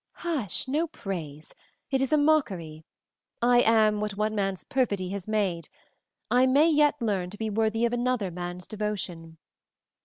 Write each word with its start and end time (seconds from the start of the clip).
"Hush! 0.13 0.67
No 0.67 0.87
praise 0.87 1.53
it 1.91 2.01
is 2.01 2.11
a 2.11 2.17
mockery. 2.17 2.83
I 3.39 3.59
am 3.61 3.99
what 4.01 4.17
one 4.17 4.33
man's 4.33 4.63
perfidy 4.63 5.09
has 5.09 5.27
made; 5.27 5.69
I 6.31 6.47
may 6.47 6.71
yet 6.71 6.99
learn 6.99 7.29
to 7.29 7.37
be 7.37 7.51
worthy 7.51 7.85
of 7.85 7.93
another 7.93 8.31
man's 8.31 8.65
devotion. 8.65 9.37